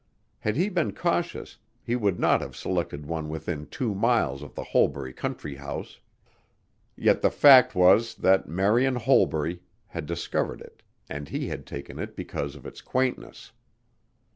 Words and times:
Had 0.39 0.55
he 0.55 0.67
been 0.69 0.93
cautious 0.95 1.59
he 1.83 1.95
would 1.95 2.19
not 2.19 2.41
have 2.41 2.55
selected 2.55 3.05
one 3.05 3.29
within 3.29 3.67
two 3.67 3.93
miles 3.93 4.41
of 4.41 4.55
the 4.55 4.63
Holbury 4.63 5.13
country 5.13 5.53
house, 5.57 5.99
yet 6.95 7.21
the 7.21 7.29
fact 7.29 7.75
was 7.75 8.15
that 8.15 8.49
Marian 8.49 8.95
Holbury 8.95 9.61
had 9.89 10.07
discovered 10.07 10.59
it 10.59 10.81
and 11.07 11.29
he 11.29 11.49
had 11.49 11.67
taken 11.67 11.99
it 11.99 12.15
because 12.15 12.55
of 12.55 12.65
its 12.65 12.81
quaintness. 12.81 13.51